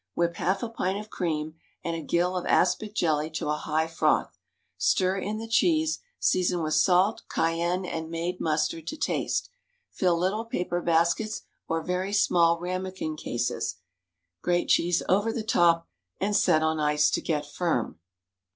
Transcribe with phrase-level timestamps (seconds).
[0.15, 3.85] Whip half a pint of cream and a gill of aspic jelly to a high
[3.85, 4.39] froth;
[4.75, 9.51] stir in the cheese; season with salt, cayenne, and made mustard to taste.
[9.91, 13.75] Fill little paper baskets or very small ramequin cases,
[14.41, 15.87] grate cheese over the top,
[16.19, 17.99] and set on ice to get firm.